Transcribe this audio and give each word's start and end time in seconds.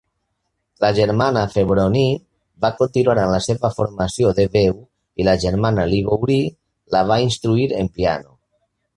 La 0.83 0.87
germana 0.99 1.41
Febronie 1.55 2.13
va 2.65 2.71
continuar 2.79 3.15
amb 3.23 3.33
la 3.33 3.41
seva 3.47 3.69
formació 3.79 4.31
de 4.39 4.45
veu 4.55 4.73
i 5.23 5.27
la 5.27 5.35
germana 5.43 5.85
Liguori 5.91 6.39
la 6.97 7.03
va 7.13 7.19
instruir 7.27 7.69
en 7.83 7.91
piano. 7.99 8.35